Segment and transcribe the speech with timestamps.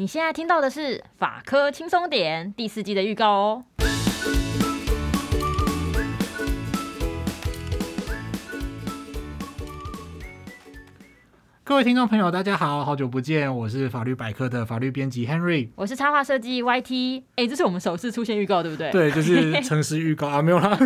[0.00, 3.64] 你现在听到的是法科轻松点第四季的预告哦。
[11.62, 18.90] 各位听众朋友，大家好，好久不见，我是法律百科的法律编辑 Henry，我是插画设计 YT，哎，这是我们首次出现预告，对不对？
[18.90, 20.78] 对，就是 诚实预告啊，没有啦。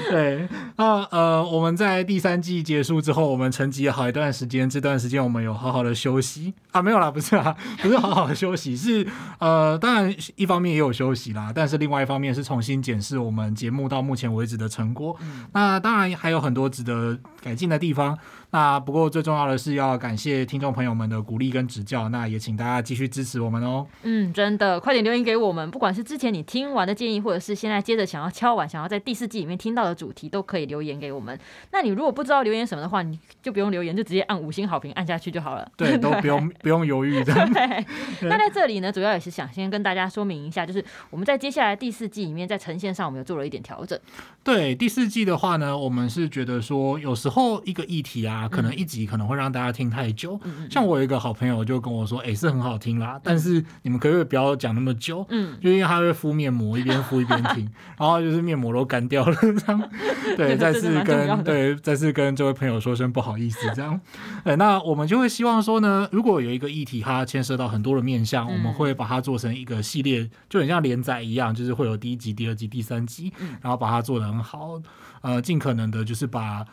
[0.10, 4.68] 对，那呃，我们在第三季结束之后，我们沉寂了好一段时间。
[4.68, 9.06] 这段时间我们有好好的休息啊，没有啦，不是啊， 不是好好的休息，是
[9.38, 15.16] 呃，当然一方面也有休息啦，但是另外一方面是重新检视我们节目到目前为止的成果。
[15.20, 18.16] 嗯、那当然还有很多值得改进的地方。
[18.50, 23.86] 那不过最重要的是要感谢听众朋友们的鼓励跟指教，那也请大家继续支持我们哦。
[24.02, 31.38] 嗯，真的，快点留言给我们，不管是之前你听完的建议，或者是现在接着想要敲完，想要在第四季里面听到的主题，都可以留言给我们。
[31.72, 35.70] 那你如果不知道留言什么的话，你就不用留言，就直接按五星好评按下去就好了。
[35.76, 37.34] 对， 都不用不用犹豫 的。
[37.34, 37.84] 对。
[38.28, 43.98] 那在这里呢，主要也是想先跟大家说明一下，就是我们在接下来第四季里面，在呈现上我们有做了一点调整。
[44.42, 49.28] 对，第四季的话呢，我们是觉得说，有时候一个议题啊，可能一集可能。
[49.28, 55.22] 会让大家听太久，像我有一个好朋友就跟我说：“哎、欸，是很好听啦，但是你们可不可以不要讲那么久？
[55.28, 59.90] 嗯，就因为他会敷面膜，一边敷一边听， 然后就是面膜都干掉了，这样。
[60.34, 64.00] 对，再次跟对再次跟这位朋友说声不好意思，这样。
[64.42, 74.80] 对，那我们就会希望说呢，如果有一个议题，它牵涉到很多的面向，我们会把它做成一个系列，就很像连载一样，就是会有第一集、第二集、第三集，然后把它做得很好，
[75.20, 76.64] 呃，尽可能的就是把。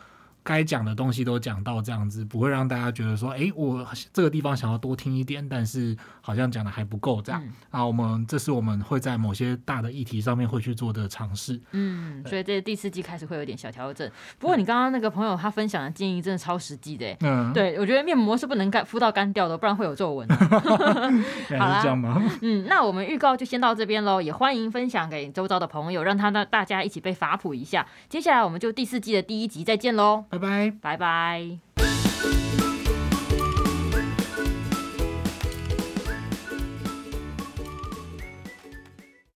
[0.46, 7.42] 该讲的东西都讲到这样子，不会让大家觉得说，哎、欸，我这个地方想要多听一点，但是好像讲的还不够这样。
[7.70, 11.60] 啊、嗯，我们这是我们会在某些大的议题上面会去做的尝试。
[11.72, 14.08] 嗯，所以这第四季开始会有点小调整。
[14.38, 17.16] 不过你刚刚那个朋友他分享的建议真的超实际的。
[17.22, 20.28] 嗯，对，我觉得面膜是不能干敷到干掉的，不然会有皱纹。
[21.58, 22.22] 好啦，这样吗？
[22.42, 27.84] 嗯，那我们预告就先到这边喽，也欢迎分享给周遭的朋友，让他大家一起被法普一下。
[28.08, 30.24] 接下来我们就第四季的第一集再见喽。
[30.38, 31.65] 拜拜，拜拜。